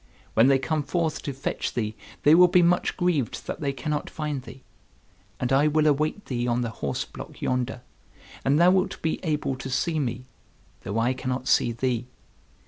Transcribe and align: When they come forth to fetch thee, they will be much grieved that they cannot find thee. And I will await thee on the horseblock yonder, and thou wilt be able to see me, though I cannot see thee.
When 0.33 0.47
they 0.47 0.57
come 0.57 0.81
forth 0.81 1.21
to 1.21 1.31
fetch 1.31 1.75
thee, 1.75 1.95
they 2.23 2.33
will 2.33 2.47
be 2.47 2.63
much 2.63 2.97
grieved 2.97 3.45
that 3.45 3.61
they 3.61 3.71
cannot 3.71 4.09
find 4.09 4.41
thee. 4.41 4.63
And 5.39 5.53
I 5.53 5.67
will 5.67 5.85
await 5.85 6.25
thee 6.25 6.47
on 6.47 6.61
the 6.61 6.71
horseblock 6.71 7.39
yonder, 7.39 7.81
and 8.43 8.57
thou 8.59 8.71
wilt 8.71 8.99
be 9.03 9.19
able 9.21 9.55
to 9.57 9.69
see 9.69 9.99
me, 9.99 10.25
though 10.81 10.97
I 10.97 11.13
cannot 11.13 11.47
see 11.47 11.71
thee. 11.71 12.07